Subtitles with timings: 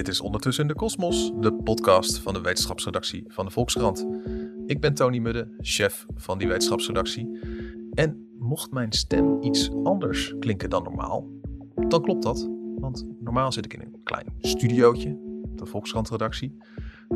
[0.00, 4.06] Dit is Ondertussen de Kosmos, de podcast van de wetenschapsredactie van de Volkskrant.
[4.66, 7.38] Ik ben Tony Mudde, chef van die wetenschapsredactie.
[7.94, 11.28] En mocht mijn stem iets anders klinken dan normaal,
[11.88, 12.48] dan klopt dat.
[12.78, 15.18] Want normaal zit ik in een klein studiootje,
[15.54, 16.56] de Volkskrant-redactie.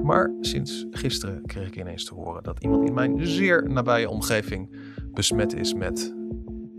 [0.02, 4.76] Maar sinds gisteren kreeg ik ineens te horen dat iemand in mijn zeer nabije omgeving
[5.12, 6.14] besmet is met.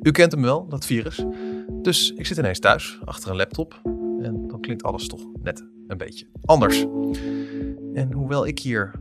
[0.01, 1.25] U kent hem wel, dat virus.
[1.81, 3.81] Dus ik zit ineens thuis achter een laptop
[4.21, 6.85] en dan klinkt alles toch net een beetje anders.
[7.93, 8.91] En hoewel ik hier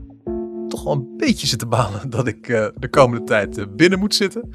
[0.69, 3.99] toch wel een beetje zit te balen dat ik uh, de komende tijd uh, binnen
[3.99, 4.51] moet zitten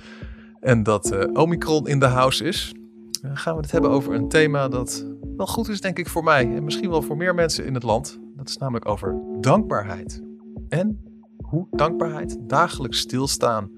[0.60, 2.74] en dat uh, Omicron in de house is,
[3.22, 5.06] gaan we het hebben over een thema dat
[5.38, 7.84] wel goed is, denk ik, voor mij en misschien wel voor meer mensen in het
[7.84, 8.20] land.
[8.36, 10.24] Dat is namelijk over dankbaarheid.
[10.70, 11.00] En
[11.44, 13.72] hoe dankbaarheid dagelijks stilstaan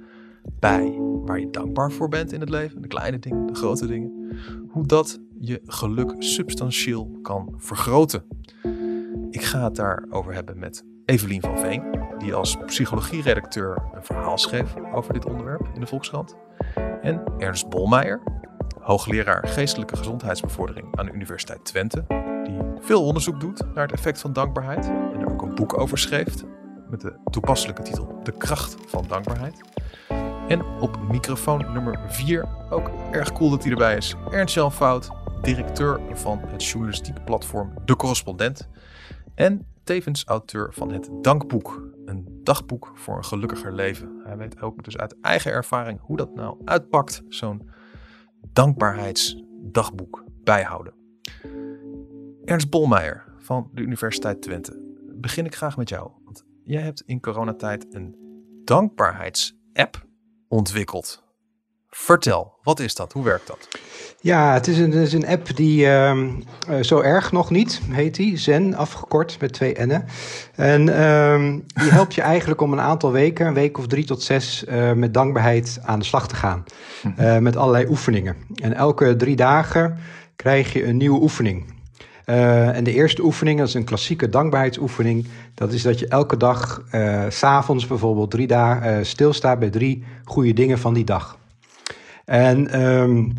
[0.59, 4.11] bij waar je dankbaar voor bent in het leven, de kleine dingen, de grote dingen,
[4.69, 8.23] hoe dat je geluk substantieel kan vergroten.
[9.29, 11.83] Ik ga het daarover hebben met Evelien van Veen,
[12.17, 16.35] die als psychologieredacteur een verhaal schreef over dit onderwerp in de Volkskrant.
[17.01, 18.21] En Ernst Bolmeijer,
[18.79, 22.05] hoogleraar geestelijke gezondheidsbevordering aan de Universiteit Twente,
[22.43, 25.97] die veel onderzoek doet naar het effect van dankbaarheid en er ook een boek over
[25.97, 26.43] schreef
[26.89, 29.61] met de toepasselijke titel De kracht van dankbaarheid.
[30.47, 36.01] En op microfoon nummer 4, ook erg cool dat hij erbij is, Ernst-Jan Fout, directeur
[36.11, 38.69] van het journalistiek platform De Correspondent.
[39.35, 44.21] En tevens auteur van het Dankboek, een dagboek voor een gelukkiger leven.
[44.23, 47.69] Hij weet ook dus uit eigen ervaring hoe dat nou uitpakt, zo'n
[48.53, 50.93] dankbaarheidsdagboek bijhouden.
[52.45, 54.79] Ernst Bolmeijer van de Universiteit Twente.
[55.15, 56.11] Begin ik graag met jou.
[56.23, 58.15] Want jij hebt in coronatijd een
[58.63, 60.05] dankbaarheidsapp
[60.47, 61.23] ontwikkeld.
[61.89, 63.13] Vertel, wat is dat?
[63.13, 63.67] Hoe werkt dat?
[64.23, 66.17] Ja, het is een, het is een app die uh,
[66.81, 68.37] zo erg nog niet, heet die.
[68.37, 70.05] Zen, afgekort met twee N'en.
[70.55, 74.23] En uh, die helpt je eigenlijk om een aantal weken, een week of drie tot
[74.23, 76.63] zes, uh, met dankbaarheid aan de slag te gaan.
[77.03, 77.43] Mhm.
[77.43, 78.35] met allerlei oefeningen.
[78.55, 79.97] En elke drie dagen
[80.35, 81.65] krijg je een nieuwe oefening.
[82.25, 85.27] Uh, en de eerste oefening, dat is een klassieke dankbaarheidsoefening.
[85.53, 90.03] Dat is dat je elke dag, uh, s'avonds bijvoorbeeld, drie dagen uh, stilstaat bij drie
[90.23, 91.37] goede dingen van die dag.
[92.25, 93.33] En um,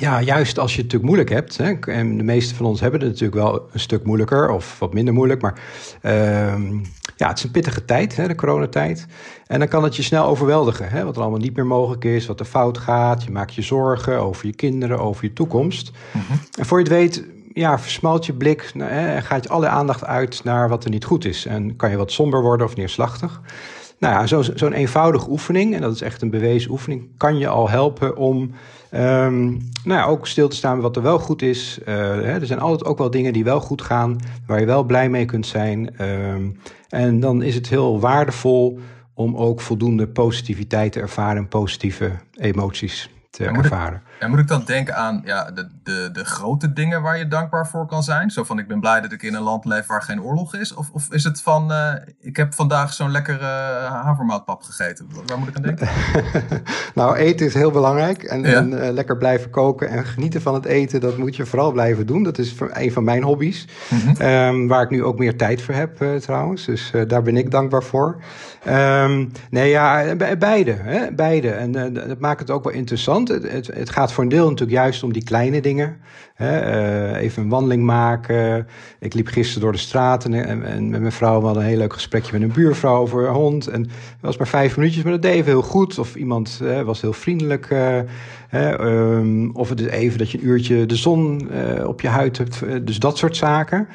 [0.00, 3.00] ja, juist als je het natuurlijk moeilijk hebt, hè, en de meeste van ons hebben
[3.00, 5.60] het natuurlijk wel een stuk moeilijker of wat minder moeilijk, maar
[6.02, 6.82] um,
[7.16, 9.06] ja, het is een pittige tijd, hè, de coronatijd.
[9.46, 12.26] En dan kan het je snel overweldigen, hè, wat er allemaal niet meer mogelijk is,
[12.26, 13.24] wat er fout gaat.
[13.24, 15.90] Je maakt je zorgen over je kinderen, over je toekomst.
[16.12, 16.38] Mm -hmm.
[16.58, 20.04] En voor je het weet ja, versmalt je blik nou, en gaat je alle aandacht
[20.04, 21.46] uit naar wat er niet goed is.
[21.46, 23.40] En kan je wat somber worden of neerslachtig.
[23.98, 27.48] Nou ja, zo'n zo eenvoudige oefening, en dat is echt een bewezen oefening, kan je
[27.48, 28.50] al helpen om
[28.94, 29.50] um,
[29.84, 31.78] nou ja, ook stil te staan bij wat er wel goed is.
[31.80, 34.16] Uh, hè, er zijn altijd ook wel dingen die wel goed gaan,
[34.46, 36.02] waar je wel blij mee kunt zijn.
[36.02, 38.78] Um, en dan is het heel waardevol
[39.14, 44.02] om ook voldoende positiviteit te ervaren en positieve emoties te ervaren.
[44.18, 47.68] En moet ik dan denken aan ja, de, de, de grote dingen waar je dankbaar
[47.68, 48.30] voor kan zijn?
[48.30, 50.74] Zo van ik ben blij dat ik in een land leef waar geen oorlog is?
[50.74, 55.08] Of, of is het van uh, ik heb vandaag zo'n lekkere uh, havermoutpap gegeten?
[55.26, 55.88] Waar moet ik aan denken?
[56.94, 58.22] nou, eten is heel belangrijk.
[58.22, 58.56] En, ja.
[58.56, 62.06] en uh, lekker blijven koken en genieten van het eten, dat moet je vooral blijven
[62.06, 62.22] doen.
[62.22, 63.66] Dat is een van mijn hobby's.
[63.88, 64.26] Mm -hmm.
[64.26, 66.64] um, waar ik nu ook meer tijd voor heb trouwens.
[66.64, 68.22] Dus daar ben ik dankbaar voor.
[68.68, 70.72] Um, nee, ja, beide.
[70.72, 71.12] Hè?
[71.12, 71.50] Beide.
[71.50, 73.28] En dat maakt het ook wel interessant.
[73.28, 75.96] Het, het, het gaat voor een deel natuurlijk juist om die kleine dingen.
[76.34, 76.78] Hè?
[77.12, 78.66] Uh, even een wandeling maken.
[79.00, 82.32] Ik liep gisteren door de straten en, met mijn vrouw hadden een heel leuk gesprekje
[82.32, 83.66] met een buurvrouw over een hond.
[83.66, 85.98] En het was maar vijf minuutjes, maar dat deed even heel goed.
[85.98, 87.70] Of iemand was heel vriendelijk.
[87.70, 91.50] Uh, um, of het is even dat je een uurtje de zon
[91.84, 92.86] op je huid hebt.
[92.86, 93.88] dus dat soort zaken.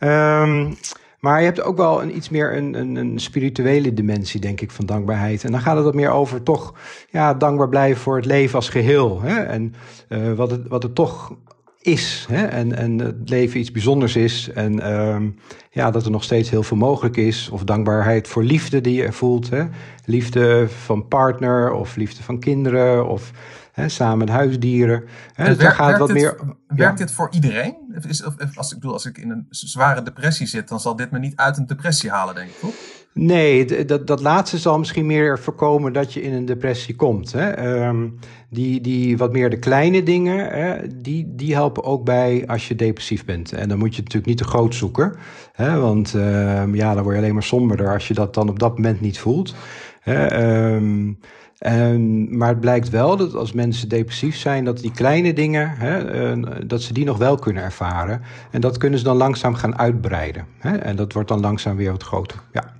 [0.00, 0.76] Um,
[1.20, 4.70] maar je hebt ook wel een, iets meer een, een, een, spirituele dimensie, denk ik,
[4.70, 5.44] van dankbaarheid.
[5.44, 6.74] En dan gaat het wat meer over toch
[7.10, 9.20] ja, dankbaar blijven voor het leven als geheel.
[9.22, 9.42] Hè?
[9.42, 9.74] En
[10.08, 11.36] uh, wat, het, wat het toch
[11.80, 12.26] is.
[12.30, 12.46] Hè?
[12.46, 14.50] En, en het leven iets bijzonders is.
[14.54, 15.36] En um,
[15.70, 17.48] ja, dat er nog steeds heel veel mogelijk is.
[17.52, 19.50] Of dankbaarheid voor liefde die je voelt.
[19.50, 19.64] Hè?
[20.04, 23.08] Liefde van partner of liefde van kinderen.
[23.08, 23.30] Of
[23.78, 25.04] Hè, samen met huisdieren.
[25.32, 26.36] Hè, dus daar gaat wat meer.
[26.66, 27.04] Werkt ja.
[27.04, 27.76] dit voor iedereen?
[28.08, 31.10] Is, of, als, ik bedoel, als ik in een zware depressie zit, dan zal dit
[31.10, 32.74] me niet uit een depressie halen, denk ik, toch?
[33.12, 37.32] Nee, dat, dat laatste zal misschien meer voorkomen dat je in een depressie komt.
[37.32, 37.78] Hè?
[37.86, 38.18] Um,
[38.50, 42.74] die, die wat meer de kleine dingen, hè, die, die helpen ook bij als je
[42.74, 43.52] depressief bent.
[43.52, 45.16] En dan moet je natuurlijk niet te groot zoeken.
[45.52, 48.58] Hè, want uh, ja, dan word je alleen maar somberder als je dat dan op
[48.58, 49.54] dat moment niet voelt.
[50.00, 51.18] Hè, um,
[51.66, 56.66] Um, maar het blijkt wel dat als mensen depressief zijn, dat die kleine dingen, hè,
[56.66, 58.22] dat ze die nog wel kunnen ervaren.
[58.50, 60.46] En dat kunnen ze dan langzaam gaan uitbreiden.
[60.58, 60.76] Hè?
[60.76, 62.40] En dat wordt dan langzaam weer wat groter.
[62.52, 62.76] Ja.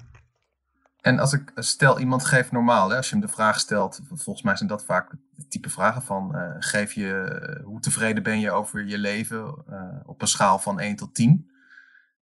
[1.01, 4.43] En als ik stel iemand geeft normaal, hè, als je hem de vraag stelt, volgens
[4.43, 8.51] mij zijn dat vaak het type vragen van uh, geef je, hoe tevreden ben je
[8.51, 11.51] over je leven uh, op een schaal van 1 tot 10?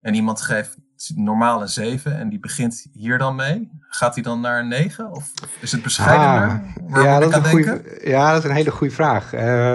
[0.01, 0.77] En iemand geeft
[1.15, 3.69] normaal een 7 en die begint hier dan mee.
[3.89, 5.11] Gaat hij dan naar een 9?
[5.11, 6.61] Of is het bescheidener?
[6.91, 9.33] Ah, ja, dat is een ja, dat is een hele goede vraag.
[9.33, 9.73] Uh,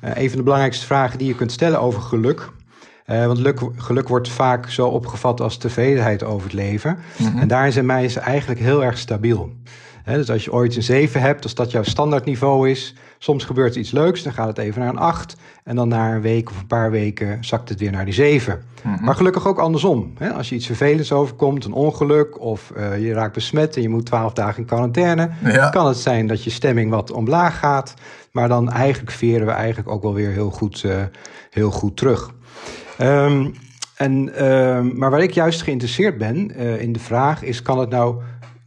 [0.00, 2.50] een van de belangrijkste vragen die je kunt stellen over geluk.
[3.06, 6.98] Uh, want geluk, geluk, wordt vaak zo opgevat als tevredenheid over het leven.
[7.16, 7.38] Mm -hmm.
[7.38, 9.52] En daarin zijn mij is eigenlijk heel erg stabiel.
[10.02, 13.74] He, dus als je ooit een 7 hebt, als dat jouw standaardniveau is, soms gebeurt
[13.74, 15.36] er iets leuks, dan gaat het even naar een 8.
[15.64, 18.62] En dan na een week of een paar weken zakt het weer naar die 7.
[18.82, 19.04] Mm -hmm.
[19.04, 20.12] Maar gelukkig ook andersom.
[20.18, 23.88] He, als je iets vervelends overkomt, een ongeluk of uh, je raakt besmet en je
[23.88, 25.68] moet 12 dagen in quarantaine, ja.
[25.68, 27.94] kan het zijn dat je stemming wat omlaag gaat.
[28.30, 30.94] Maar dan eigenlijk veren we eigenlijk ook wel weer heel goed, uh,
[31.50, 32.30] heel goed terug.
[33.00, 33.54] Um,
[33.96, 37.90] en, uh, maar waar ik juist geïnteresseerd ben uh, in de vraag is: kan het
[37.90, 38.16] nou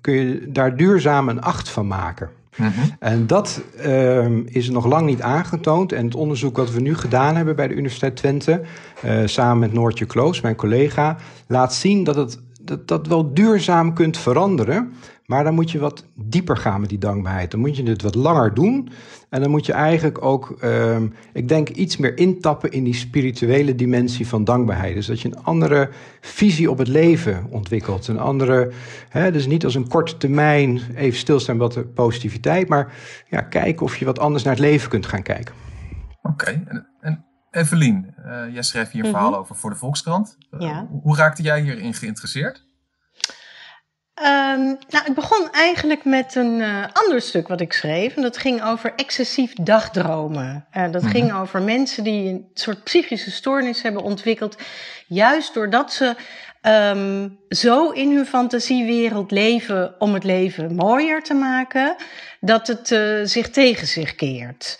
[0.05, 2.29] kun je daar duurzaam een acht van maken.
[2.55, 2.95] Mm -hmm.
[2.99, 5.91] En dat uh, is nog lang niet aangetoond.
[5.91, 8.61] En het onderzoek wat we nu gedaan hebben bij de Universiteit Twente,
[9.05, 11.17] uh, samen met Noortje Kloos, mijn collega,
[11.47, 14.93] laat zien dat het dat, dat wel duurzaam kunt veranderen.
[15.25, 17.51] Maar dan moet je wat dieper gaan met die dankbaarheid.
[17.51, 18.89] Dan moet je het wat langer doen.
[19.35, 20.97] En dan moet je eigenlijk ook, uh,
[21.33, 24.95] ik denk, iets meer intappen in die spirituele dimensie van dankbaarheid.
[24.95, 25.89] Dus dat je een andere
[26.21, 28.07] visie op het leven ontwikkelt.
[28.07, 28.71] Een andere,
[29.09, 32.93] hè, dus niet als een korte termijn even stilstaan wat de positiviteit, maar
[33.29, 35.55] ja, kijken of je wat anders naar het leven kunt gaan kijken.
[36.21, 36.63] Oké, okay.
[36.67, 39.41] en, en Evelien, uh, jij schreef hier een verhaal mm -hmm.
[39.41, 40.37] over voor de Volkskrant.
[40.51, 40.87] Uh, ja.
[41.01, 42.64] Hoe raakte jij hierin geïnteresseerd?
[44.23, 48.15] Um, nou, het begon eigenlijk met een uh, ander stuk wat ik schreef.
[48.15, 50.65] En dat ging over excessief dagdromen.
[50.73, 51.09] Uh, dat mm -hmm.
[51.09, 54.57] ging over mensen die een soort psychische stoornis hebben ontwikkeld.
[55.07, 56.15] Juist doordat ze
[56.61, 61.95] um, zo in hun fantasiewereld leven om het leven mooier te maken,
[62.39, 64.79] dat het uh, zich tegen zich keert.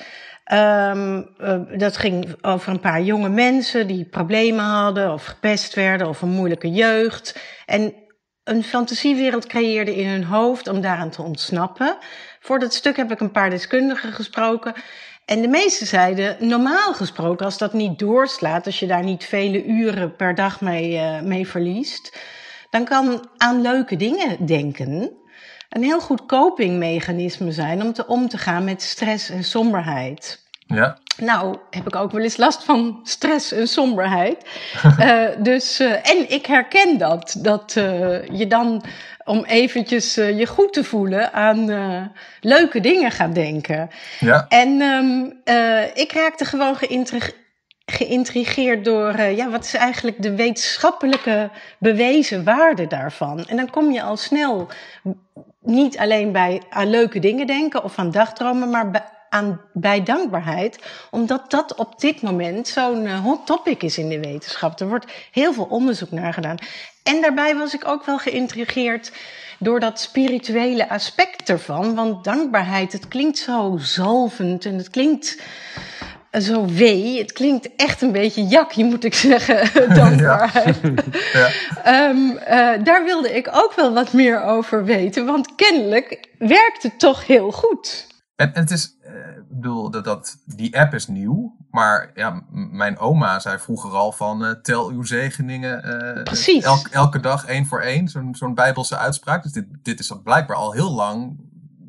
[0.54, 6.08] Um, uh, dat ging over een paar jonge mensen die problemen hadden of gepest werden
[6.08, 7.40] of een moeilijke jeugd.
[7.66, 7.94] En
[8.46, 11.98] een fantasiewereld creëerde in hun hoofd om daaraan te ontsnappen.
[12.40, 14.74] Voor dat stuk heb ik een paar deskundigen gesproken.
[15.26, 19.66] En de meesten zeiden, normaal gesproken, als dat niet doorslaat, als je daar niet vele
[19.66, 22.18] uren per dag mee, uh, mee verliest,
[22.70, 25.24] dan kan aan leuke dingen denken
[25.70, 30.45] een heel goed copingmechanisme zijn om te, om te gaan met stress en somberheid.
[30.66, 30.98] Ja.
[31.18, 34.38] Nou, heb ik ook wel eens last van stress en somberheid.
[35.00, 37.36] uh, dus, uh, en ik herken dat.
[37.40, 38.84] Dat uh, je dan,
[39.24, 41.70] om eventjes je goed te voelen, aan
[42.42, 43.90] leuke dingen gaat denken.
[44.20, 44.46] Ja.
[44.50, 45.42] En um,
[45.94, 47.44] ik raakte gewoon geïntrigeerd
[47.86, 53.46] geïntrigeerd door, uh, ja, wat is eigenlijk de wetenschappelijke bewezen waarde daarvan?
[53.46, 54.68] En dan kom je al snel
[55.62, 59.04] niet alleen bij aan leuke dingen denken of aan dagdromen, maar bij,
[59.36, 60.80] aan, bij dankbaarheid,
[61.12, 64.80] omdat dat op dit moment zo'n uh, hot topic is in de wetenschap.
[64.80, 66.58] Er wordt heel veel onderzoek naar gedaan.
[67.04, 69.12] En daarbij was ik ook wel geïntrigeerd
[69.60, 71.96] door dat spirituele aspect ervan.
[71.96, 75.38] Want dankbaarheid, het klinkt zo zalvend en het klinkt
[76.32, 77.18] zo wee.
[77.18, 79.70] Het klinkt echt een beetje jakkie, moet ik zeggen,
[80.02, 80.78] dankbaarheid.
[81.34, 81.50] ja.
[81.84, 82.10] ja.
[82.10, 87.00] Um, uh, daar wilde ik ook wel wat meer over weten, want kennelijk werkt het
[87.00, 88.08] toch heel goed.
[88.36, 92.98] En, en het is, ik bedoel, dat, dat, die app is nieuw, maar ja, mijn
[92.98, 96.64] oma zei vroeger al van uh, tel uw zegeningen Precies.
[96.64, 99.44] Elke, elke dag één voor één, zo'n zo'n bijbelse uitspraak.
[99.44, 101.40] Dus dit, dit is blijkbaar al heel lang,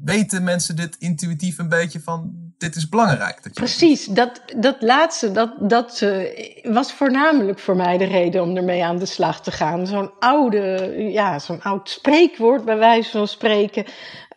[0.04, 3.34] weten mensen dit intuïtief een beetje van dit is belangrijk.
[3.34, 8.42] Dat je Precies, dat, dat laatste, dat, dat uh, was voornamelijk voor mij de reden
[8.42, 9.86] om ermee aan de slag te gaan.
[9.86, 13.84] Zo'n oude, ja, zo'n oud spreekwoord bij wijze van spreken,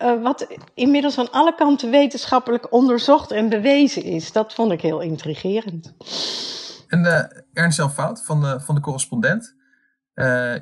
[0.02, 4.32] uh, wat inmiddels aan alle kanten wetenschappelijk onderzocht en bewezen is.
[4.32, 5.94] Dat vond ik heel intrigerend.
[6.88, 7.24] En uh,
[7.54, 9.56] Ernst Fout van de, van de correspondent.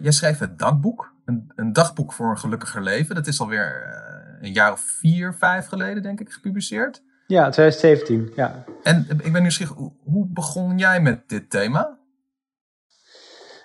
[0.02, 3.16] jij schreef het dagboek, een, een dagboek voor een gelukkiger leven.
[3.16, 3.96] Dat is alweer
[4.42, 7.06] een jaar of vier, vijf geleden, denk ik, gepubliceerd.
[7.28, 8.64] Ja, 2017, ja.
[8.84, 11.98] En ik ben nieuwsgierig, hoe begon jij met dit thema?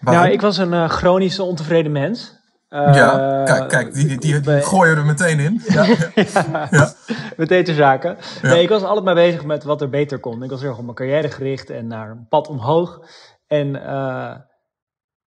[0.00, 0.22] Waarom?
[0.22, 2.40] Nou, ik was een uh, chronisch ontevreden mens.
[2.70, 5.60] Uh, ja, kijk, kijk die, die, die, die gooien er meteen in.
[5.66, 6.92] Ja, ja, ja.
[7.36, 8.16] meteen te zaken.
[8.42, 8.48] Ja.
[8.48, 10.42] Nee, ik was altijd maar bezig met wat er beter kon.
[10.42, 13.00] Ik was heel erg op mijn carrière gericht en naar een pad omhoog.
[13.46, 14.34] En uh,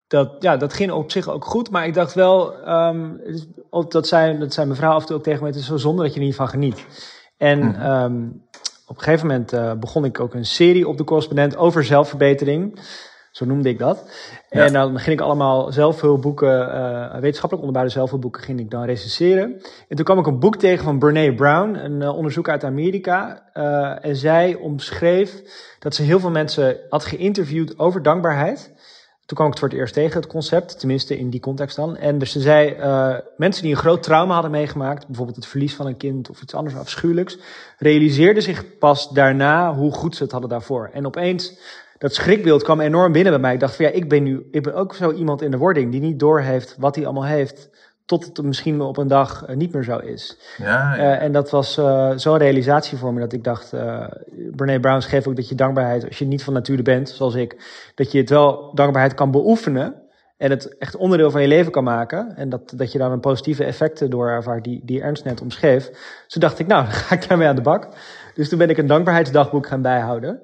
[0.06, 1.70] dat, ja, dat ging op zich ook goed.
[1.70, 3.10] Maar ik dacht wel, ehm,
[3.88, 6.02] dat, zei, dat zei mevrouw af en toe ook tegen me, het is zo zonde
[6.02, 6.86] dat je er niet van geniet.
[7.36, 7.80] En Mhm.
[7.80, 8.26] ehm,
[8.86, 12.80] op een gegeven moment eh, begon ik ook een serie op de correspondent over zelfverbetering.
[13.30, 14.10] Zo noemde ik dat.
[14.48, 14.64] Ja.
[14.64, 19.60] En dan ging ik allemaal zelfhulpboeken, eh wetenschappelijk onderbouwde zelfhulpboeken, ging ik dan recenseren.
[19.88, 23.42] En toen kwam ik een boek tegen van Brene Brown, een eh, onderzoeker uit Amerika.
[24.00, 25.42] En zij omschreef
[25.78, 28.72] dat ze heel veel mensen had geïnterviewd over dankbaarheid.
[29.26, 31.96] Toen kwam ik het voor het eerst tegen, het concept, tenminste in die context dan.
[31.96, 35.74] En dus ze zei, eh, mensen die een groot trauma hadden meegemaakt, bijvoorbeeld het verlies
[35.74, 37.38] van een kind of iets anders afschuwelijks,
[37.78, 40.90] realiseerden zich pas daarna hoe goed ze het hadden daarvoor.
[40.92, 41.58] En opeens,
[41.98, 43.52] dat schrikbeeld kwam enorm binnen bij mij.
[43.52, 45.92] Ik dacht van ja, ik ben nu, ik ben ook zo iemand in de wording
[45.92, 47.70] die niet doorheeft wat hij allemaal heeft,
[48.06, 50.38] tot het misschien op een dag eh, niet meer zo is.
[50.56, 50.96] Ja, ja.
[50.96, 53.70] Eh, en dat was eh, zo'n realisatie voor me dat ik dacht,
[54.50, 57.56] Brene Brown schreef ook dat je dankbaarheid, als je niet van nature bent, zoals ik,
[57.94, 60.02] dat je het wel dankbaarheid kan beoefenen
[60.36, 62.36] en het echt onderdeel van je leven kan maken.
[62.36, 65.88] En dat, dat je daar een positieve effecten door ervaart die, die Ernst net omschreef.
[66.26, 67.88] Dus dacht ik, nou, dan ga ik daarmee aan de bak.
[68.34, 70.40] Dus toen ben ik een dankbaarheidsdagboek gaan bijhouden.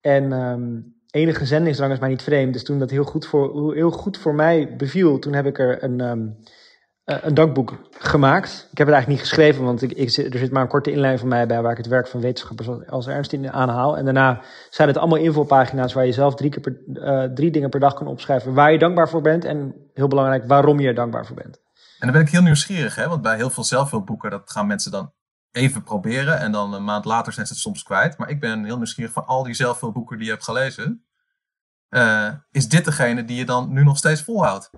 [0.00, 0.80] En ehm,
[1.10, 2.52] enige zendingsdrang is mij niet vreemd.
[2.52, 5.84] Dus toen dat heel goed voor, heel goed voor mij beviel, toen heb ik er
[5.84, 6.30] een, ehm, eh,
[7.22, 8.68] een dankboek gemaakt.
[8.70, 11.20] Ik heb het eigenlijk niet geschreven, want ik, ik, er zit maar een korte inleiding
[11.20, 13.96] van mij bij waar ik het werk van wetenschappers als- Ernst in aanhaal.
[13.96, 14.40] En daarna
[14.70, 18.06] zijn het allemaal invulpagina's waar je zelf drie, keer eh, drie dingen per dag kan
[18.06, 19.44] opschrijven waar je dankbaar voor bent.
[19.44, 21.56] En heel belangrijk, waarom je er dankbaar voor bent.
[21.98, 23.08] En dan ben ik heel nieuwsgierig, hè?
[23.08, 25.12] want bij heel veel zelfhulpboeken, dat gaan mensen dan
[25.50, 28.18] even proberen en dan een maand later zijn ze het soms kwijt.
[28.18, 31.04] Maar ik ben heel nieuwsgierig van al die zelfhulpboeken die je hebt gelezen.
[31.88, 34.70] Eh, is dit degene die je dan nu nog steeds volhoudt?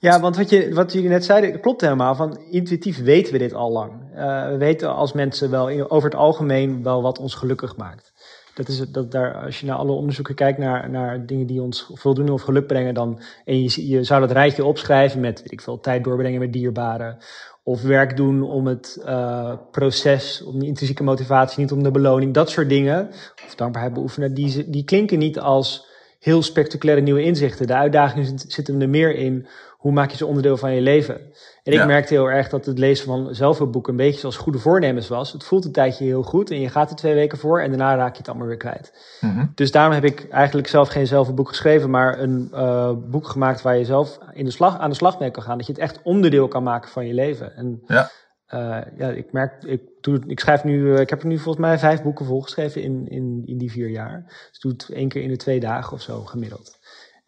[0.00, 2.14] Ja, want wat, je, wat jullie net zeiden, klopt helemaal.
[2.14, 3.92] Van intuïtief weten we dit al lang.
[4.14, 8.12] Eh, we weten als mensen wel over het algemeen wel wat ons gelukkig maakt.
[8.54, 11.90] Dat is dat daar, als je naar alle onderzoeken kijkt naar, naar dingen die ons
[11.94, 15.80] voldoening of geluk brengen, dan, en je, zou dat rijtje opschrijven met, weet ik veel,
[15.80, 17.18] tijd doorbrengen met dierbaren.
[17.62, 22.34] Of werk doen om het eh, proces, om de intrinsieke motivatie, niet om de beloning.
[22.34, 23.08] Dat soort dingen,
[23.46, 25.86] of dankbaarheid beoefenen, die, die klinken niet als
[26.18, 27.66] heel spectaculaire nieuwe inzichten.
[27.66, 29.46] De uitdagingen zit- er meer in
[29.78, 31.14] hoe maak je ze onderdeel van je leven.
[31.62, 31.86] En ik Ja.
[31.86, 35.32] merkte heel erg dat het lezen van zelfhulpboeken een beetje zoals goede voornemens was.
[35.32, 37.96] Het voelt een tijdje heel goed en je gaat er twee weken voor en daarna
[37.96, 39.16] raak je het allemaal weer kwijt.
[39.20, 39.46] Mhm.
[39.54, 43.76] Dus daarom heb ik eigenlijk zelf geen zelfhulpboek geschreven, maar een eh, boek gemaakt waar
[43.76, 45.58] je zelf in de slag, aan de slag mee kan gaan.
[45.58, 47.56] Dat je het echt onderdeel kan maken van je leven.
[47.56, 48.10] En Ja.
[48.46, 51.66] eh, ja, ik merk, ik, doe, ik schrijf nu, eh, ik heb er nu volgens
[51.66, 54.24] mij vijf boeken volgeschreven in, in, in die vier jaar.
[54.50, 56.77] Dus doe het één keer in de twee dagen of zo gemiddeld.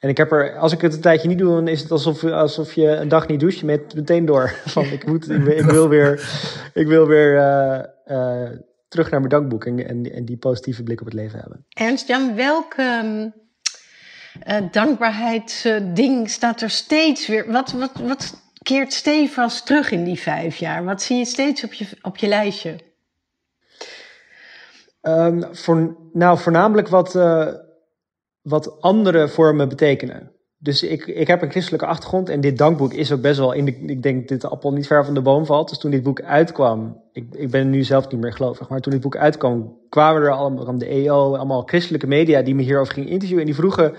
[0.00, 2.24] En ik heb er, als ik het een tijdje niet doe, dan is het alsof,
[2.24, 3.58] alsof je een dag niet doucht.
[3.58, 4.54] Je bent meteen door.
[4.66, 6.12] Van ik, moet, ik, wil- ik wil weer,
[6.74, 8.50] ik wil weer eh, eh,
[8.88, 11.64] terug naar mijn dankboek en, en, die positieve blik op het leven hebben.
[11.68, 13.28] Ernst-Jan, welk ehm,
[14.42, 17.52] eh, dankbaarheidsding staat er steeds weer?
[17.52, 20.84] Wat, wat, wat keert stevast terug in die vijf jaar?
[20.84, 22.76] Wat zie je steeds op je, op je lijstje?
[25.00, 27.14] Ehm, voor, nou, voornamelijk wat,
[28.42, 30.32] wat andere voor me betekenen.
[30.62, 33.64] Dus ik, ik heb een christelijke achtergrond en dit dankboek is ook best wel in
[33.64, 35.68] de, ik denk dat dit appel niet ver van de boom valt.
[35.68, 38.92] Dus toen dit boek uitkwam, ik, ik ben nu zelf niet meer gelovig, maar toen
[38.92, 43.10] dit boek uitkwam, kwamen er allemaal de EO, allemaal christelijke media die me hierover gingen
[43.10, 43.94] interviewen en die vroegen,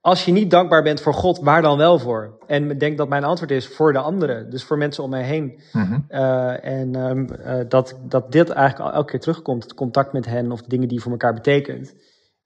[0.00, 2.38] als je niet dankbaar bent voor God, waar dan wel voor?
[2.46, 5.22] En ik denk dat mijn antwoord is voor de anderen, dus voor mensen om mij
[5.22, 5.60] heen.
[5.72, 5.98] Mhm.
[6.10, 10.26] Uh, en um, uh, dat, dat dit eigenlijk al elke keer terugkomt, het contact met
[10.26, 11.94] hen of de dingen die voor elkaar betekent.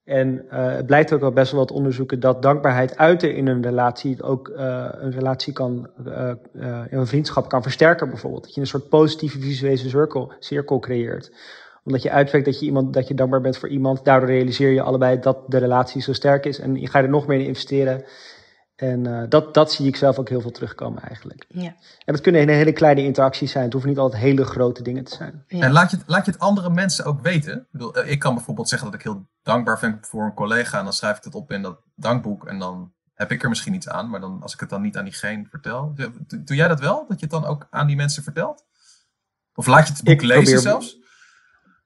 [0.05, 3.63] En uh, het blijkt ook wel best wel wat onderzoeken dat dankbaarheid uiten in een
[3.63, 6.33] relatie ook uh, een relatie kan, uh,
[6.91, 8.43] een vriendschap kan versterken bijvoorbeeld.
[8.43, 11.33] Dat je een soort positieve visuele cirkel, cirkel creëert.
[11.85, 14.83] Omdat je uitwerkt dat je, iemand, dat je dankbaar bent voor iemand, daardoor realiseer je
[14.83, 18.05] allebei dat de relatie zo sterk is en je gaat er nog meer in investeren.
[18.81, 21.45] En uh, dat, dat zie ik zelf ook heel veel terugkomen eigenlijk.
[21.49, 21.75] Ja.
[22.05, 23.65] En het kunnen hele kleine interacties zijn.
[23.65, 25.45] Het hoeven niet altijd hele grote dingen te zijn.
[25.47, 25.61] Ja.
[25.61, 27.57] En laat je, het, laat je het andere mensen ook weten.
[27.57, 30.79] Ik, bedoel, ik kan bijvoorbeeld zeggen dat ik heel dankbaar ben voor een collega.
[30.79, 32.47] En dan schrijf ik het op in dat dankboek.
[32.47, 34.11] En dan heb ik er misschien iets aan.
[34.11, 35.93] Maar dan, als ik het dan niet aan diegene vertel.
[35.95, 36.11] Doe,
[36.45, 37.05] doe jij dat wel?
[37.09, 38.65] Dat je het dan ook aan die mensen vertelt?
[39.55, 40.61] Of laat je het boek ik lezen probeer...
[40.61, 40.99] zelfs?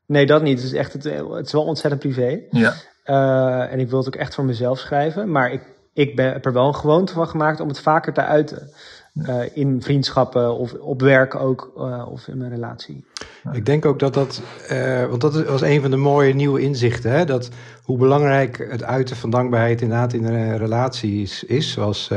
[0.07, 0.59] Nee, dat niet.
[0.59, 2.41] Het is, echt, het, het is wel ontzettend privé.
[2.51, 2.75] Ja.
[3.05, 5.31] Uh, en ik wil het ook echt voor mezelf schrijven.
[5.31, 8.25] Maar ik ik ben, heb er wel een gewoonte van gemaakt om het vaker te
[8.25, 8.71] uiten.
[9.15, 13.05] Uh, in vriendschappen of op werk ook, uh, of in mijn relatie.
[13.53, 17.11] Ik denk ook dat dat, uh, want dat was een van de mooie nieuwe inzichten,
[17.11, 17.25] hè?
[17.25, 17.51] dat
[17.83, 22.11] hoe belangrijk het uiten van dankbaarheid inderdaad in een relatie is zoals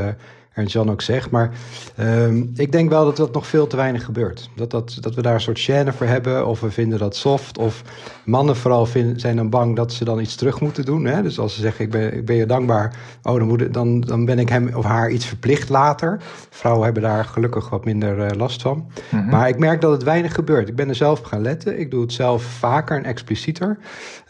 [0.57, 1.29] en Jan ook zegt.
[1.29, 1.51] Maar
[1.95, 4.49] ehm, ik denk wel dat dat nog veel te weinig gebeurt.
[4.55, 7.57] Dat, dat, dat we daar een soort chaîne voor hebben, of we vinden dat soft.
[7.57, 7.83] Of
[8.25, 11.05] mannen vooral vinden, zijn dan bang dat ze dan iets terug moeten doen.
[11.05, 11.21] Hè?
[11.21, 14.25] Dus als ze zeggen, ik ben, ik ben je dankbaar, oh, dan, moet, dan, dan
[14.25, 16.21] ben ik hem of haar iets verplicht later.
[16.49, 18.91] Vrouwen hebben daar gelukkig wat minder uh, last van.
[19.09, 19.29] Mhm.
[19.29, 20.67] Maar ik merk dat het weinig gebeurt.
[20.67, 21.79] Ik ben er zelf gaan letten.
[21.79, 23.77] Ik doe het zelf vaker en explicieter.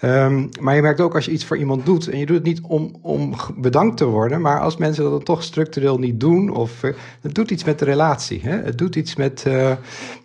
[0.01, 2.45] Um, maar je merkt ook als je iets voor iemand doet, en je doet het
[2.45, 6.49] niet om, om bedankt te worden, maar als mensen dat dan toch structureel niet doen,
[6.49, 8.41] of uh, het doet iets met de relatie.
[8.43, 8.61] Hè?
[8.61, 9.71] Het doet iets met uh,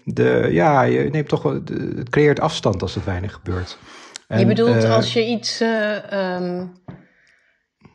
[0.05, 1.53] de, ja, je neemt toch wel,
[1.97, 3.79] het creëert afstand als het weinig gebeurt.
[4.29, 5.63] En, je bedoelt uh, als je iets
[6.13, 6.73] um,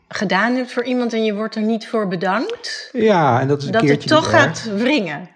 [0.07, 2.89] gedaan hebt voor iemand en je wordt er niet voor bedankt?
[2.93, 5.29] Ja, en dat is een dat keertje het toch gaat wringen.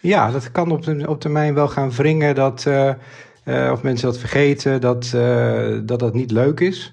[0.00, 4.18] Ja, dat kan op, de, op termijn wel gaan wringen dat, uh, of mensen dat
[4.18, 6.92] vergeten, dat, uh, dat dat niet leuk is.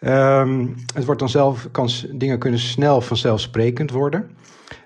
[0.00, 4.30] Um, het wordt dan zelf, kan, dingen kunnen snel vanzelfsprekend worden.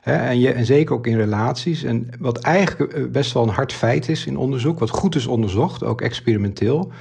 [0.09, 1.83] En, je, en zeker ook in relaties.
[1.83, 5.85] En wat eigenlijk best wel een hard feit is in onderzoek, wat goed is onderzocht,
[5.85, 6.93] ook experimenteel,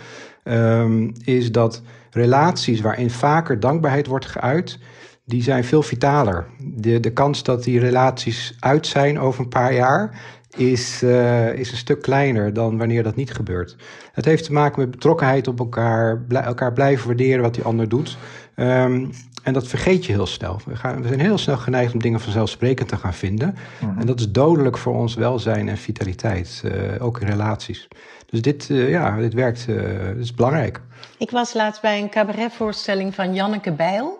[0.44, 4.80] um, is dat relaties waarin vaker dankbaarheid wordt geuit,
[5.26, 6.48] die zijn veel vitaler.
[6.60, 10.22] De, de kans dat die relaties uit zijn over een paar jaar
[10.58, 13.76] is, uh, is een stuk kleiner dan wanneer dat niet gebeurt.
[14.12, 18.18] Het heeft te maken met betrokkenheid op elkaar, elkaar blijven waarderen wat die ander doet.
[18.56, 19.10] Um,
[19.48, 20.60] en dat vergeet je heel snel.
[20.66, 23.58] We, gaan, we zijn heel snel geneigd om dingen vanzelfsprekend te gaan vinden.
[23.80, 24.00] Mm -hmm.
[24.00, 27.88] En dat is dodelijk voor ons welzijn en vitaliteit, uh, ook in relaties.
[28.30, 30.82] Dus dit, uh, ja, dit werkt, dit is belangrijk.
[31.18, 34.20] Ik was laatst bij een cabaretvoorstelling van Janneke Bijl,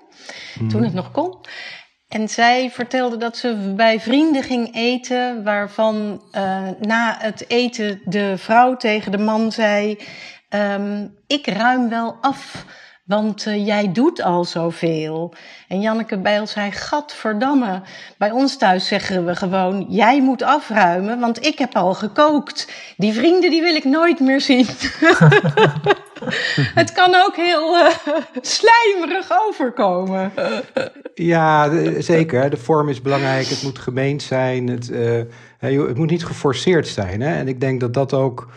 [0.60, 0.70] mm.
[0.70, 1.38] toen het nog kon.
[2.08, 8.34] En zij vertelde dat ze bij vrienden ging eten, waarvan uh, na het eten de
[8.38, 9.98] vrouw tegen de man zei:
[10.50, 12.66] um, Ik ruim wel af,
[13.08, 15.34] want uh, jij doet al zoveel.
[15.68, 17.82] En Janneke Bijl zei: Gadverdamme,
[18.18, 22.72] bij ons thuis zeggen we gewoon: Jij moet afruimen, want ik heb al gekookt.
[22.98, 24.66] Die vrienden die wil ik nooit meer zien.
[26.82, 27.88] het kan ook heel uh,
[28.42, 30.32] slijmerig overkomen.
[31.14, 31.70] Ja,
[32.02, 32.50] zeker.
[32.50, 33.48] De vorm is belangrijk.
[33.48, 34.68] Het moet gemeend zijn.
[34.68, 35.22] Het, uh,
[35.60, 37.22] het moet niet geforceerd zijn.
[37.22, 37.36] Hè?
[37.36, 38.48] En ik denk dat dat ook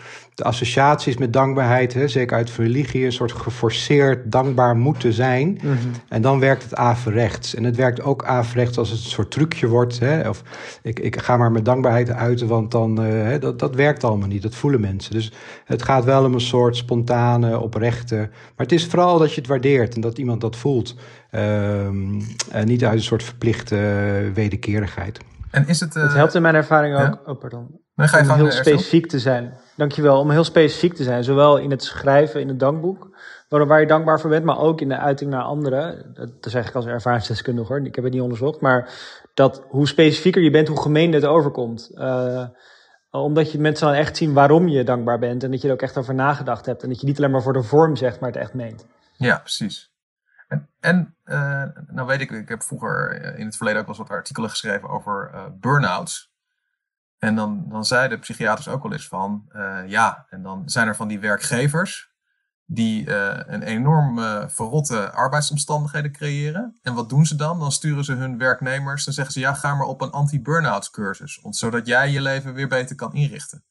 [0.41, 5.47] de associaties met dankbaarheid, hè, zeker uit religie, een soort geforceerd dankbaar moeten zijn.
[5.47, 5.91] Mm -hmm.
[6.09, 7.55] En dan werkt het averechts.
[7.55, 9.99] En het werkt ook averechts als het een soort trucje wordt.
[9.99, 10.43] Hè, of
[10.81, 14.41] ik, ik ga maar met dankbaarheid uiten, want dan, uh, dat, dat werkt allemaal niet.
[14.41, 15.13] Dat voelen mensen.
[15.13, 15.31] Dus
[15.65, 18.15] het gaat wel om een soort spontane, oprechte.
[18.15, 20.95] Maar het is vooral dat je het waardeert en dat iemand dat voelt.
[21.31, 23.75] Um, en niet uit een soort verplichte
[24.33, 25.19] wederkerigheid.
[25.51, 27.01] En is het, uh, het helpt in mijn ervaring ook.
[27.01, 27.19] Ja?
[27.25, 27.79] Oh, pardon.
[27.95, 29.53] Dan ga je om heel specifiek te zijn.
[29.81, 30.19] Dankjewel.
[30.19, 31.23] Om heel specifiek te zijn.
[31.23, 33.17] Zowel in het schrijven in het dankboek.
[33.47, 34.45] Waar je dankbaar voor bent.
[34.45, 36.13] Maar ook in de uiting naar anderen.
[36.13, 37.85] Dat zeg ik als ervaringsdeskundige hoor.
[37.85, 38.61] Ik heb het niet onderzocht.
[38.61, 38.89] Maar
[39.33, 41.91] dat hoe specifieker je bent, hoe gemeen het overkomt.
[41.93, 42.45] Uh,
[43.09, 45.43] omdat je mensen dan echt zien waarom je dankbaar bent.
[45.43, 46.83] En dat je er ook echt over nagedacht hebt.
[46.83, 48.85] En dat je niet alleen maar voor de vorm zegt, maar het echt meent.
[49.17, 49.91] Ja, precies.
[50.47, 54.07] En, en uh, nou weet ik, ik heb vroeger in het verleden ook wel eens
[54.07, 56.30] wat artikelen geschreven over uh, burn-outs.
[57.23, 60.95] En dan, dan zeiden psychiaters ook wel eens van, uh, ja, en dan zijn er
[60.95, 62.09] van die werkgevers
[62.65, 66.79] die uh, een enorm verrotte arbeidsomstandigheden creëren.
[66.81, 67.59] En wat doen ze dan?
[67.59, 71.39] Dan sturen ze hun werknemers, dan zeggen ze, ja, ga maar op een anti-burnout cursus,
[71.49, 73.63] zodat jij je leven weer beter kan inrichten.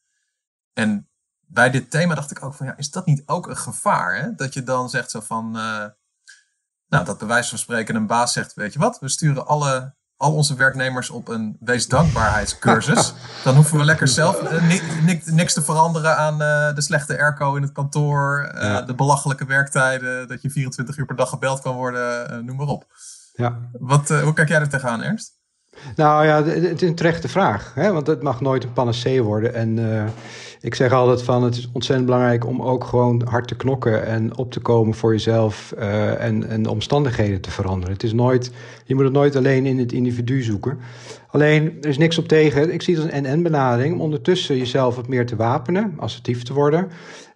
[0.73, 1.09] En
[1.41, 4.17] bij dit thema dacht ik ook van, ja, is dat niet ook een gevaar?
[4.17, 4.35] Hè?
[4.35, 5.51] Dat je dan zegt zo van,
[6.87, 9.99] nou, dat bij wijze van spreken een baas zegt, weet je wat, we sturen alle
[10.21, 13.15] al onze werknemers op een wees dankbaarheidscursus.
[13.45, 14.69] Dan hoeven we lekker zelf uh,
[15.05, 18.83] niks, niks te veranderen aan uh, de slechte airco in het kantoor, uh, ja.
[18.83, 22.87] de belachelijke werktijden, dat je 24 uur per dag gebeld kan worden, noem maar op.
[23.33, 23.59] Ja.
[23.73, 25.40] Wat, hoe kijk jij er tegenaan, Ernst?
[25.97, 27.93] Nou ja, het is een terechte vraag, hè?
[27.93, 29.55] want het mag nooit een panacee worden.
[29.55, 29.79] En
[30.63, 34.37] ik zeg altijd van het is ontzettend belangrijk om ook gewoon hard te knokken en
[34.37, 37.93] op te komen voor jezelf uh, en, en de omstandigheden te veranderen.
[37.93, 38.51] Het is nooit,
[38.85, 40.79] je moet het nooit alleen in het individu zoeken.
[41.31, 42.73] Alleen, er is niks op tegen.
[42.73, 46.53] Ik zie het als een en-en-benadering om ondertussen jezelf wat meer te wapenen, assertief te
[46.53, 46.89] worden.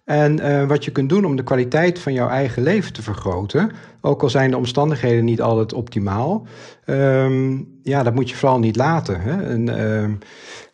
[0.05, 3.71] En uh, wat je kunt doen om de kwaliteit van jouw eigen leven te vergroten,
[4.01, 6.47] ook al zijn de omstandigheden niet altijd optimaal,
[6.85, 9.21] um, ja, dat moet je vooral niet laten.
[9.21, 9.57] Hè?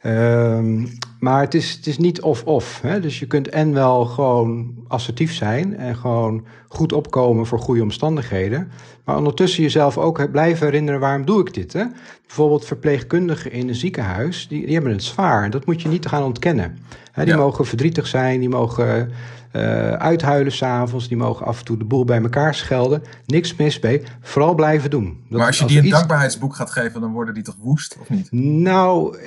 [0.04, 0.88] Uh, um,
[1.20, 2.82] maar het is, het is niet of-of.
[3.02, 8.72] Dus je kunt en wel gewoon assertief zijn en gewoon goed opkomen voor goede omstandigheden.
[9.06, 11.74] Maar ondertussen jezelf ook blijven herinneren waarom doe ik dit.
[11.74, 11.84] Hè?
[12.26, 15.50] Bijvoorbeeld verpleegkundigen in een ziekenhuis, die, die hebben het zwaar.
[15.50, 16.78] Dat moet je niet gaan ontkennen.
[17.12, 17.40] Hè, die ja.
[17.40, 19.12] mogen verdrietig zijn, die mogen
[19.56, 21.08] uh, uithuilen s'avonds.
[21.08, 23.04] Die mogen af en toe de boel bij elkaar schelden.
[23.26, 24.04] Niks mis mee.
[24.22, 25.18] Vooral blijven doen.
[25.30, 28.10] Dat maar als je die een dankbaarheidsboek gaat geven, dan worden die toch woest, of
[28.10, 28.32] niet?
[28.32, 29.18] Nou,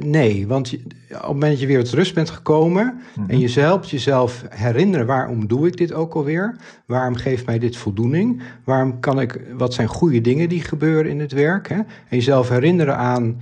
[0.00, 0.46] nee.
[0.46, 3.00] Want op het moment dat je weer tot rust bent gekomen...
[3.16, 3.30] Mhm.
[3.30, 4.77] en je helpt jezelf herinneren...
[5.06, 6.56] waarom doe ik dit ook alweer?
[6.86, 8.42] Waarom geeft mij dit voldoening?
[8.64, 9.40] Waarom kan ik...
[9.52, 11.68] Wat zijn goede dingen die gebeuren in het werk?
[11.68, 11.76] Hè?
[11.76, 13.40] En jezelf herinneren aan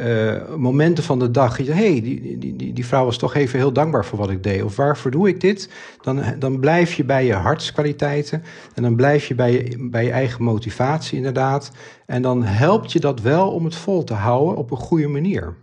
[0.00, 1.56] uh, momenten van de dag.
[1.56, 4.42] Hé, hey, die, die, die, die vrouw was toch even heel dankbaar voor wat ik
[4.42, 4.62] deed.
[4.62, 5.70] Of waarvoor doe ik dit?
[6.02, 8.42] Dan, dan blijf je bij je hartskwaliteiten.
[8.74, 11.70] En dan blijf je bij je, bij je eigen motivatie inderdaad.
[12.06, 15.54] En dan helpt je dat wel om het vol te houden op een goede manier.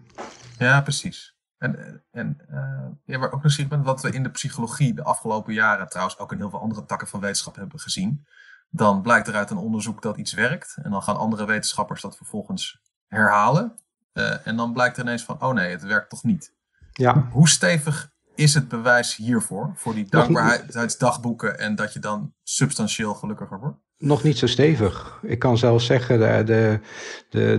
[0.58, 1.36] Ja, precies.
[1.58, 5.54] En, en uh, ja, waar ook nog bent, wat we in de psychologie de afgelopen
[5.54, 8.26] jaren, trouwens ook in heel veel andere takken van wetenschap hebben gezien.
[8.70, 10.78] Dan blijkt er uit een onderzoek dat iets werkt.
[10.82, 13.76] En dan gaan andere wetenschappers dat vervolgens herhalen.
[14.14, 16.54] Uh, en dan blijkt er ineens van, oh nee, het werkt toch niet.
[16.92, 17.28] Ja.
[17.32, 18.11] Hoe stevig
[18.42, 19.72] is het bewijs hiervoor?
[19.76, 23.78] Voor die dankbaarheidsdagboeken en dat je dan substantieel gelukkiger wordt?
[23.98, 25.20] Nog niet zo stevig.
[25.22, 26.80] Ik kan zelfs zeggen, de, de,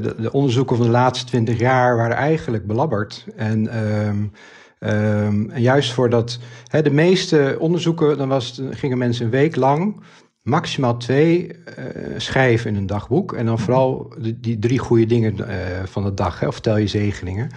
[0.01, 3.27] de, de onderzoeken van de laatste twintig jaar waren eigenlijk belabberd.
[3.37, 4.33] En, um,
[4.79, 9.57] um, en juist voordat hè, de meeste onderzoeken, dan was het, gingen mensen een week
[9.57, 10.03] lang
[10.43, 11.85] maximaal twee uh,
[12.17, 13.33] schrijven in een dagboek.
[13.33, 15.47] En dan vooral die, die drie goede dingen uh,
[15.85, 17.49] van de dag, hè, of tel je zegeningen.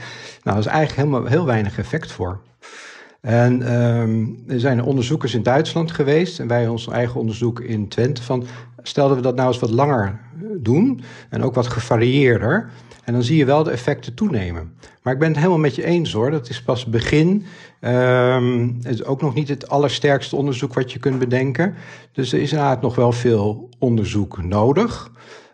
[0.43, 2.41] Nou, dat is eigenlijk helemaal heel weinig effect voor.
[3.25, 8.23] En um, er zijn onderzoekers in Duitsland geweest en wij ons eigen onderzoek in Twente
[8.23, 8.45] van
[8.81, 10.19] stelden we dat nou eens wat langer
[10.57, 12.69] doen en ook wat gevarieerder.
[13.03, 14.73] En dan zie je wel de effecten toenemen.
[15.01, 16.31] Maar ik ben het helemaal met je eens hoor.
[16.31, 17.45] Dat is pas begin.
[17.81, 21.75] Um, het is ook nog niet het allersterkste onderzoek wat je kunt bedenken.
[22.11, 25.11] Dus er is inderdaad nog wel veel onderzoek nodig.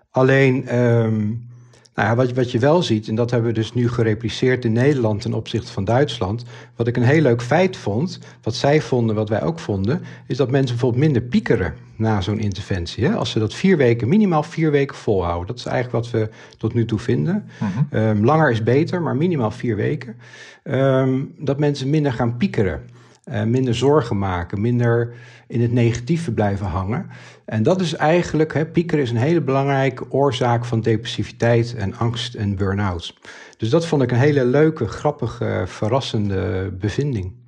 [0.09, 1.49] Alleen, um,
[1.95, 4.73] nou ja, wat, wat je wel ziet, en dat hebben we dus nu gerepliceerd in
[4.73, 6.43] Nederland ten opzichte van Duitsland.
[6.75, 10.37] Wat ik een heel leuk feit vond, wat zij vonden, wat wij ook vonden, is
[10.37, 13.05] dat mensen bijvoorbeeld minder piekeren na zo'n interventie.
[13.05, 13.15] Hè?
[13.15, 15.47] Als ze dat vier weken, minimaal vier weken volhouden.
[15.47, 17.45] Dat is eigenlijk wat we tot nu toe vinden.
[17.59, 20.15] Mm um, langer is beter, maar minimaal vier weken.
[20.63, 22.81] Um, dat mensen minder gaan piekeren.
[23.25, 25.13] Uh, minder zorgen maken, minder
[25.47, 27.09] in het negatieve blijven hangen.
[27.45, 32.33] En dat is eigenlijk, hè, piekeren is een hele belangrijke oorzaak van depressiviteit en angst
[32.35, 33.13] en burn-out.
[33.57, 37.39] Dus dat vond ik een hele leuke, grappige, verrassende bevinding.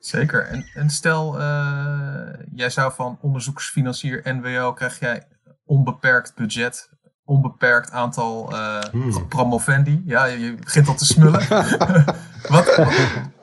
[0.00, 0.42] Zeker.
[0.42, 5.22] En, en stel, uh, jij zou van onderzoeksfinancier NWO krijg jij
[5.64, 6.90] onbeperkt budget,
[7.24, 9.28] onbeperkt aantal uh, hmm.
[9.28, 10.02] promovendi.
[10.04, 11.48] Ja, je, begint al te smullen.
[12.54, 12.76] wat,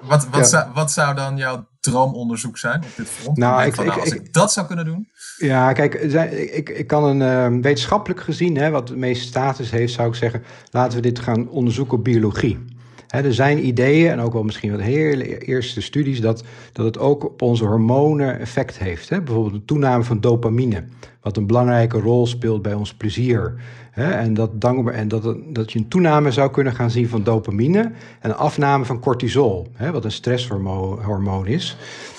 [0.02, 3.38] wat, wat, zou, wat zou dan jouw droomonderzoek zijn op dit front?
[3.38, 5.10] Nou, ik, van, nou, als ik, dat zou kunnen doen.
[5.38, 9.93] Ja, kijk, ik, ik kan een uh, wetenschappelijk gezien, hè, wat de meeste status heeft,
[9.93, 12.73] zou ik zeggen, laten we dit gaan onderzoeken op biologie
[13.21, 17.26] er zijn ideeën en ook wel misschien wat hele eerste studies dat, dat het ook
[17.26, 19.10] op onze hormonen effect heeft.
[19.10, 20.84] Bijvoorbeeld de toename van dopamine,
[21.21, 23.54] wat een belangrijke rol speelt bij ons plezier.
[23.91, 27.80] En, dat, dankbaar, en dat, dat je een toename zou kunnen gaan zien van dopamine
[28.19, 31.78] en een afname van cortisol, wat een stresshormoon is.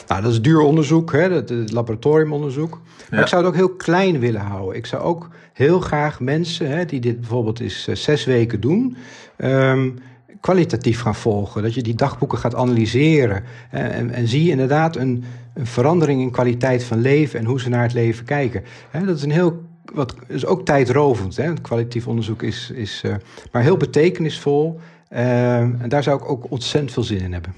[0.09, 2.80] Nou, dat is duur onderzoek, hè, dat, laboratoriumonderzoek.
[3.11, 4.76] Maar ik zou het ook heel klein willen houden.
[4.76, 8.96] Ik zou ook heel graag mensen hè, die dit bijvoorbeeld eens uh, zes weken doen.
[9.38, 9.98] Um,
[10.40, 11.62] kwalitatief gaan volgen.
[11.62, 13.44] Dat je die dagboeken gaat analyseren.
[13.70, 17.68] En, en, zie je inderdaad een, een, verandering in kwaliteit van leven en hoe ze
[17.68, 18.64] naar het leven kijken.
[19.07, 19.62] dat is een heel.
[19.85, 21.37] Wat is ook tijdrovend.
[21.37, 21.53] Hè?
[21.53, 23.14] Kwalitatief onderzoek is, is uh,
[23.53, 24.81] maar heel betekenisvol.
[25.11, 27.55] Uh, en daar zou ik ook ontzettend veel zin in hebben.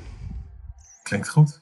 [1.03, 1.61] Klinkt goed.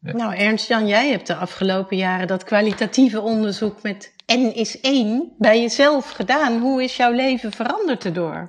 [0.00, 5.60] Nou, Ernst-Jan, jij hebt de afgelopen jaren dat kwalitatieve onderzoek met N is één bij
[5.60, 6.60] jezelf gedaan.
[6.60, 8.48] Hoe is jouw leven veranderd erdoor?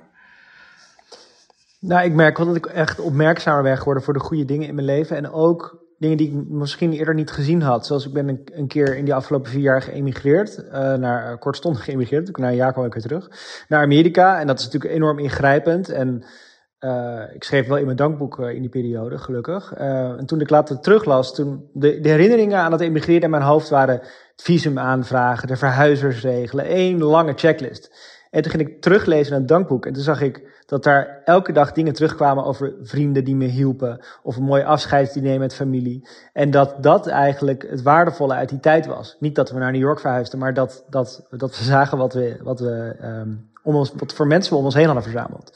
[1.86, 4.74] Nou, ik merk wel dat ik echt opmerkzamer ben geworden voor de goede dingen in
[4.74, 5.16] mijn leven.
[5.16, 7.86] En ook dingen die ik misschien eerder niet gezien had.
[7.86, 10.58] Zoals ik ben een, keer in die afgelopen vier jaar geëmigreerd.
[10.58, 12.36] Uh, naar, uh, kortstondig geëmigreerd.
[12.36, 13.30] Na een jaar kwam ik weer terug.
[13.68, 14.40] Naar Amerika.
[14.40, 15.88] En dat is natuurlijk enorm ingrijpend.
[15.88, 16.24] En
[16.80, 19.72] uh, ik schreef wel in mijn dagboek in die periode, gelukkig.
[19.72, 23.68] en toen ik later teruglas, toen de, de herinneringen aan het emigreren in mijn hoofd
[23.68, 27.90] waren het visum aanvragen, de verhuizersregelen, één lange checklist.
[28.36, 29.86] En toen ging ik teruglezen naar het dankboek.
[29.86, 34.00] En toen zag ik dat daar elke dag dingen terugkwamen over vrienden die me hielpen.
[34.22, 36.08] Of een mooi afscheidsdiner met familie.
[36.32, 39.16] En dat dat eigenlijk het waardevolle uit die tijd was.
[39.20, 42.36] Niet dat we naar New York verhuisden, maar dat, dat, dat we zagen wat we,
[42.42, 45.52] wat we um, om ons, wat voor mensen we om ons heen hadden verzameld.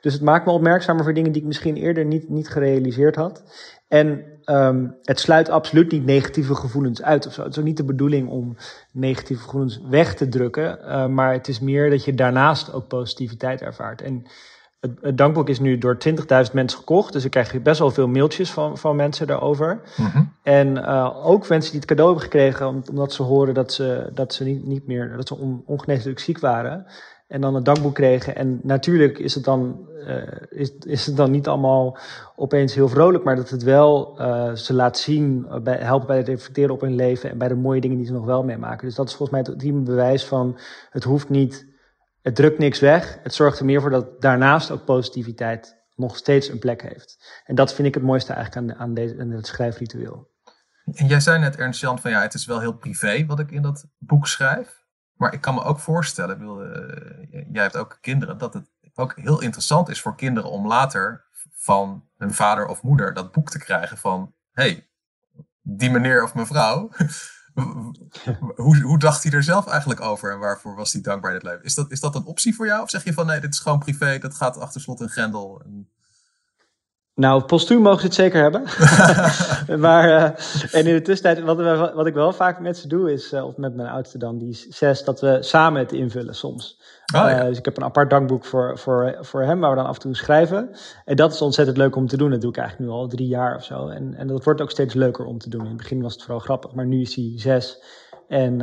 [0.00, 3.42] Dus het maakt me opmerkzamer voor dingen die ik misschien eerder niet, niet gerealiseerd had.
[3.94, 7.42] En um, het sluit absoluut niet negatieve gevoelens uit of zo.
[7.42, 8.56] Het is ook niet de bedoeling om
[8.92, 10.78] negatieve gevoelens weg te drukken.
[10.82, 14.02] Uh, maar het is meer dat je daarnaast ook positiviteit ervaart.
[14.02, 14.26] En
[14.80, 16.16] het, het dankboek is nu door 20.000
[16.52, 17.12] mensen gekocht.
[17.12, 19.80] Dus ik krijg best wel veel mailtjes van, van mensen daarover.
[19.96, 20.22] Mhm.
[20.42, 24.34] En uh, ook mensen die het cadeau hebben gekregen omdat ze horen dat ze, dat
[24.34, 26.86] ze niet, niet meer, dat ze on, ongeneeslijk ziek waren.
[27.34, 28.36] En dan het dankboek kregen.
[28.36, 31.98] En natuurlijk is het dan, uh, is, is het dan niet allemaal
[32.36, 36.28] opeens heel vrolijk, maar dat het wel uh, ze laat zien, bij, helpen bij het
[36.28, 38.86] reflecteren op hun leven en bij de mooie dingen die ze nog wel meemaken.
[38.86, 40.58] Dus dat is volgens mij het ultieme bewijs van
[40.90, 41.66] het hoeft niet
[42.22, 43.18] het drukt niks weg.
[43.22, 47.42] Het zorgt er meer voor dat daarnaast ook positiviteit nog steeds een plek heeft.
[47.44, 50.30] En dat vind ik het mooiste eigenlijk aan, aan, deze, aan het schrijfritueel.
[50.84, 53.50] En jij zei net, Ernst Jan, van ja, het is wel heel privé wat ik
[53.50, 54.83] in dat boek schrijf.
[55.16, 59.40] Maar ik kan me ook voorstellen, uh, jij hebt ook kinderen, dat het ook heel
[59.40, 61.24] interessant is voor kinderen om later
[61.54, 64.88] van hun vader of moeder dat boek te krijgen van, hey,
[65.62, 66.90] die meneer of mevrouw,
[68.56, 71.46] hoe, hoe dacht hij er zelf eigenlijk over en waarvoor was hij dankbaar in het
[71.46, 71.64] leven?
[71.64, 72.82] Is dat, is dat een optie voor jou?
[72.82, 75.62] Of zeg je van nee, dit is gewoon privé, dat gaat achter slot en grendel?
[75.64, 75.88] En...
[77.14, 78.62] Nou, postuum mogen ze het zeker hebben.
[79.86, 80.22] maar, uh,
[80.74, 83.56] en in de tussentijd, wat, wat, ik wel vaak met ze doe, is, uh, of
[83.56, 86.80] met mijn oudste dan, die is zes, dat we samen het invullen soms.
[87.14, 87.40] Oh, ja.
[87.40, 89.94] uh, dus ik heb een apart dankboek voor, voor, voor hem, waar we dan af
[89.94, 90.70] en toe schrijven.
[91.04, 92.30] En dat is ontzettend leuk om te doen.
[92.30, 93.88] Dat doe ik eigenlijk nu al drie jaar of zo.
[93.88, 95.60] En, en dat wordt ook steeds leuker om te doen.
[95.60, 97.82] In het begin was het vooral grappig, maar nu is hij zes.
[98.28, 98.58] En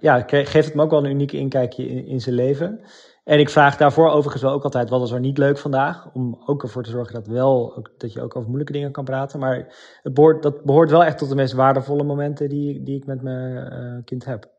[0.00, 2.80] ja, geeft het hem ook wel een uniek inkijkje in, in zijn leven.
[3.24, 6.06] En ik vraag daarvoor overigens wel ook altijd, wat was er niet leuk vandaag?
[6.12, 9.04] Om ook ervoor te zorgen dat, wel, ook, dat je ook over moeilijke dingen kan
[9.04, 9.38] praten.
[9.40, 9.66] Maar
[10.02, 13.22] het behoort, dat behoort wel echt tot de meest waardevolle momenten die, die ik met
[13.22, 14.52] mijn uh, kind heb.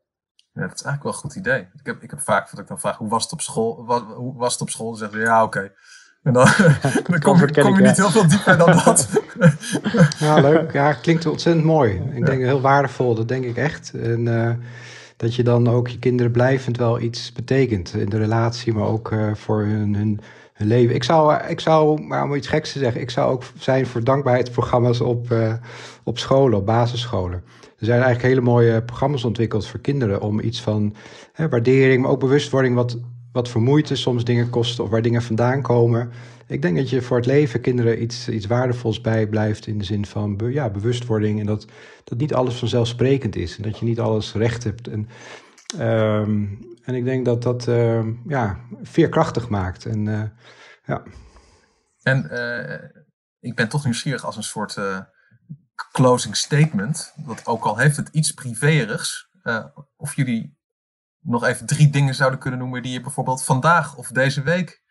[0.51, 1.60] Ja, dat is eigenlijk wel een goed idee.
[1.60, 3.86] Ik heb, ik heb vaak dat ik dan vraag, hoe was het op school?
[3.86, 4.89] Was, hoe was het op school?
[4.89, 5.58] Dan zeggen ze, ja, oké.
[5.58, 5.71] Okay.
[6.23, 6.45] En dan,
[7.10, 9.21] dan kom, je, kom je niet heel veel dieper dan dat.
[10.19, 10.73] ja, leuk.
[10.73, 12.12] Ja, klinkt ontzettend mooi.
[12.13, 13.93] Ik denk heel waardevol, dat denk ik echt.
[13.93, 14.25] En...
[14.25, 14.54] Uh,
[15.17, 19.12] dat je dan ook je kinderen blijvend wel iets betekent in de relatie, maar ook
[19.12, 20.19] uh, voor hun, hun,
[20.58, 20.95] leven.
[20.95, 24.04] Ik zou, ik zou, maar om iets geks te zeggen, ik zou ook zijn voor
[24.04, 25.54] dankbaarheidsprogramma's op, uh,
[26.04, 27.43] op scholen, op basisscholen.
[27.80, 30.95] Er zijn eigenlijk hele mooie programma's ontwikkeld voor kinderen om iets van
[31.34, 32.97] hè, waardering, maar ook bewustwording, wat,
[33.32, 36.12] wat voor moeite soms dingen kosten of waar dingen vandaan komen.
[36.47, 40.05] Ik denk dat je voor het leven kinderen iets, iets waardevols bijblijft in de zin
[40.05, 41.65] van ja, bewustwording en dat,
[42.03, 44.88] dat niet alles vanzelfsprekend is en dat je niet alles recht hebt.
[44.88, 45.10] En,
[45.79, 49.86] um, en ik denk dat dat uh, ja, veerkrachtig maakt.
[49.86, 50.23] En, uh,
[50.86, 51.03] ja.
[52.01, 52.89] en uh,
[53.39, 54.99] ik ben toch nieuwsgierig als een soort uh,
[55.91, 59.29] closing statement, dat ook al heeft het iets privéerigs,
[59.95, 60.58] of jullie
[61.19, 64.84] nog even drie dingen zouden kunnen noemen die je bijvoorbeeld vandaag of deze week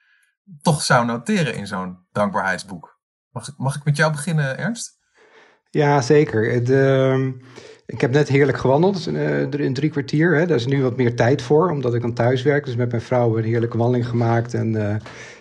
[0.62, 2.98] toch zou noteren in zo'n dankbaarheidsboek.
[3.30, 4.98] Mag, mag ik met jou beginnen, Ernst?
[5.70, 6.64] Ja, zeker.
[6.64, 7.34] De,
[7.86, 10.36] ik heb net heerlijk gewandeld uh, in drie kwartier.
[10.36, 10.46] Hè.
[10.46, 12.64] Daar is nu wat meer tijd voor, omdat ik dan thuis werk.
[12.64, 14.96] Dus met mijn vrouw een heerlijke wandeling gemaakt en uh,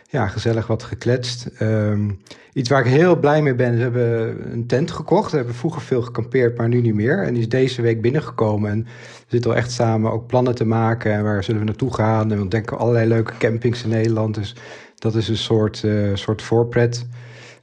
[0.10, 1.50] ja, gezellig wat gekletst.
[1.62, 2.22] Um,
[2.54, 5.32] iets waar ik heel blij mee ben, we hebben een tent gekocht.
[5.32, 7.24] We hebben vroeger veel gekampeerd, maar nu niet meer.
[7.24, 8.72] En die is deze week binnengekomen.
[8.72, 11.14] En we zitten al echt samen ook plannen te maken.
[11.14, 12.32] En waar zullen we naartoe gaan?
[12.32, 14.36] En we ontdekken allerlei leuke campings in Nederland.
[14.36, 14.56] Dus
[15.04, 17.06] dat is een soort, uh, soort voorpret.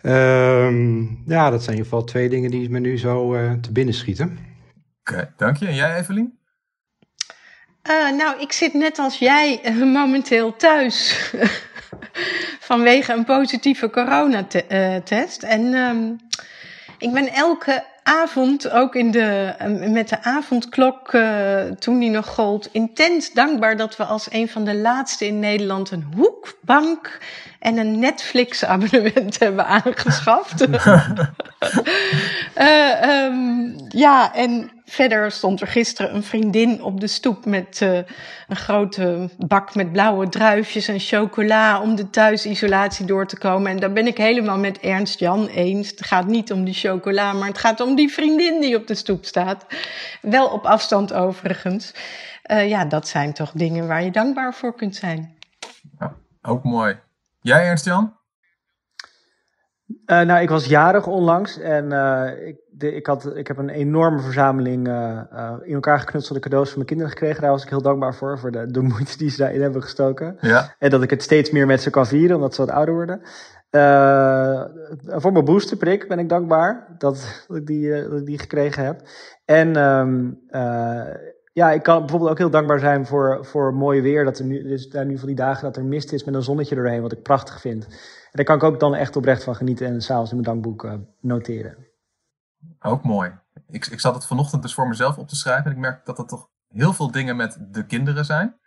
[0.03, 3.73] Um, ja, dat zijn in ieder geval twee dingen die me nu zo uh, te
[3.73, 4.39] binnen schieten.
[5.01, 5.67] Oké, okay, dank je.
[5.67, 6.39] En jij, Evelien?
[7.91, 11.31] Uh, nou, ik zit net als jij momenteel thuis
[12.71, 15.43] vanwege een positieve coronatest.
[15.43, 16.17] En um,
[16.99, 19.55] ik ben elke avond, ook in de,
[19.89, 24.65] met de avondklok, uh, toen die nog gold, intens dankbaar dat we als een van
[24.65, 27.19] de laatste in Nederland een hoekbank
[27.59, 30.69] en een Netflix-abonnement hebben aangeschaft.
[30.69, 31.19] uh,
[33.25, 37.97] um, ja, en verder stond er gisteren een vriendin op de stoep met uh,
[38.49, 43.71] een grote bak met blauwe druifjes en chocola om de thuisisolatie door te komen.
[43.71, 45.91] En daar ben ik helemaal met Ernst Jan eens.
[45.91, 48.95] Het gaat niet om die chocola, maar het gaat om die vriendin die op de
[48.95, 49.67] stoep staat.
[50.23, 51.95] Wel op afstand overigens.
[52.51, 55.37] Uh, ja, dat zijn toch dingen waar je dankbaar voor kunt zijn.
[55.99, 56.99] Ja, ook mooi.
[57.41, 58.19] Jij, Ernst-Jan?
[59.87, 63.69] Uh, nou, ik was jarig onlangs en uh, ik, de, ik, had, ik heb een
[63.69, 65.21] enorme verzameling uh,
[65.63, 67.43] in elkaar geknutselde cadeaus van mijn kinderen gekregen.
[67.43, 70.37] Daar was ik heel dankbaar voor, voor de, de moeite die ze daarin hebben gestoken.
[70.41, 70.75] Ja.
[70.79, 73.21] En dat ik het steeds meer met ze kan vieren, omdat ze wat ouder worden.
[75.21, 79.01] voor mijn boosterprik ben ik dankbaar dat, dat ik, die, dat ik die gekregen heb.
[79.45, 80.41] En um,
[81.53, 84.25] ja, ik kan bijvoorbeeld ook heel dankbaar zijn voor, voor mooi weer.
[84.25, 86.43] Dat er nu, dus daar nu van die dagen dat er mist is met een
[86.43, 87.85] zonnetje doorheen, wat ik prachtig vind.
[87.85, 87.91] En
[88.33, 90.89] daar kan ik ook dan echt oprecht van genieten en s'avonds in mijn dankboek
[91.21, 91.90] noteren.
[92.81, 93.39] Ook mooi.
[93.69, 96.19] Ik, ik zat het vanochtend dus voor mezelf op te schrijven en ik merk dat
[96.19, 98.59] er toch heel veel dingen met de kinderen zijn.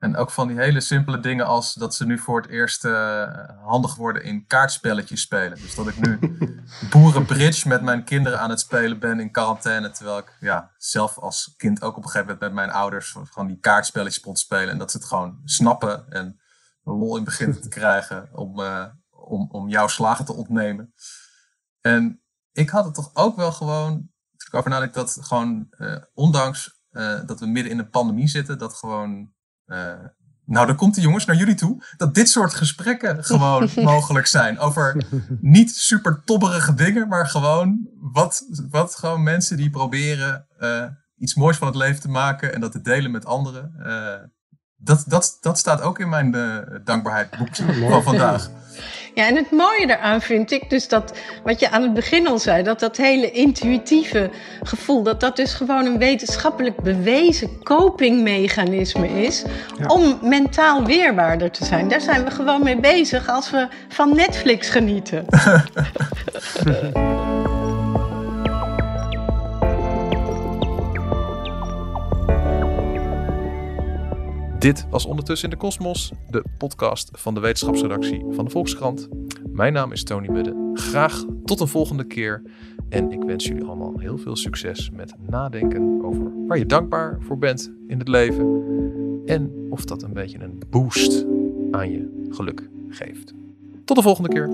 [0.00, 3.28] En ook van die hele simpele dingen als dat ze nu voor het eerst uh,
[3.64, 5.58] handig worden in kaartspelletjes spelen.
[5.58, 6.18] Dus dat ik nu
[6.90, 9.90] boerenbridge met mijn kinderen aan het spelen ben in quarantaine.
[9.90, 13.48] Terwijl ik ja, zelf als kind ook op een gegeven moment met mijn ouders gewoon
[13.48, 14.68] die kaartspelletjes kon spelen.
[14.68, 16.40] En dat ze het gewoon snappen en
[16.82, 20.94] lol in beginnen te krijgen om, uh, om, om jouw slagen te ontnemen.
[21.80, 23.92] En ik had het toch ook wel gewoon,
[24.36, 26.78] toen ik over nadenk, dat gewoon uh, ondanks
[27.26, 29.32] dat we midden in een pandemie zitten, dat gewoon
[29.66, 30.04] uh,
[30.50, 31.82] nou, dan komt de jongens naar jullie toe.
[31.96, 34.58] Dat dit soort gesprekken gewoon mogelijk zijn.
[34.58, 35.04] Over
[35.40, 40.84] niet super tobberige dingen, maar gewoon wat, wat gewoon mensen die proberen uh,
[41.16, 43.74] iets moois van het leven te maken en dat te delen met anderen.
[43.78, 44.14] Uh,
[44.76, 46.30] dat, dat, dat staat ook in mijn
[46.84, 48.50] dankbaarheidsboekje van vandaag.
[49.14, 52.38] Ja, en het mooie daaraan vind ik dus dat, wat je aan het begin al
[52.38, 54.30] zei, dat dat hele intuïtieve
[54.62, 59.44] gevoel, dat dat dus gewoon een wetenschappelijk bewezen copingmechanisme is
[59.86, 61.88] om mentaal weerbaarder te zijn.
[61.88, 65.24] Daar zijn we gewoon mee bezig als we van Netflix genieten.
[74.60, 79.08] Dit was Ondertussen in de Kosmos, de podcast van de wetenschapsredactie van de Volkskrant.
[79.52, 80.70] Mijn naam is Tony Mudde.
[80.74, 82.42] Graag tot een volgende keer.
[82.88, 87.38] En ik wens jullie allemaal heel veel succes met nadenken over waar je dankbaar voor
[87.38, 88.62] bent in het leven.
[89.26, 91.26] En of dat een beetje een boost
[91.70, 93.34] aan je geluk geeft.
[93.84, 94.48] Tot de volgende keer.